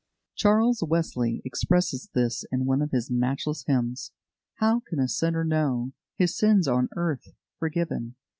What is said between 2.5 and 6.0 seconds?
in one of his matchless hymns: "How can a sinner know